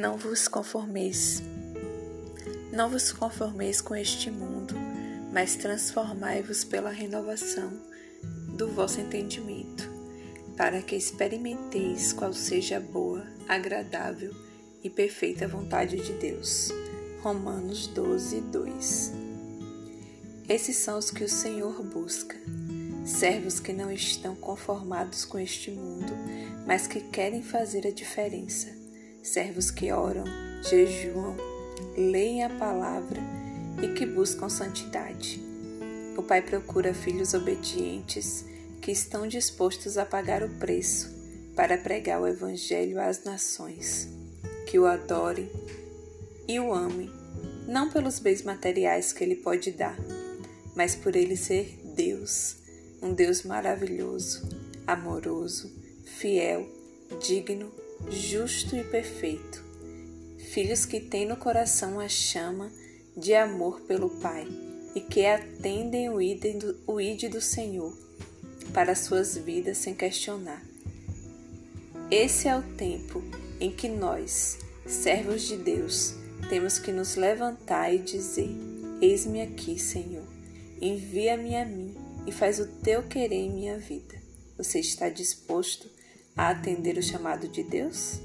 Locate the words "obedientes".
37.34-38.44